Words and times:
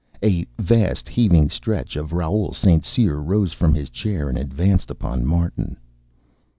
A 0.23 0.47
vast, 0.57 1.07
heaving 1.07 1.51
stretch 1.51 1.95
of 1.95 2.11
Raoul 2.11 2.55
St. 2.55 2.83
Cyr 2.83 3.21
rose 3.21 3.53
from 3.53 3.75
his 3.75 3.91
chair 3.91 4.29
and 4.29 4.37
advanced 4.39 4.89
upon 4.89 5.27
Martin. 5.27 5.77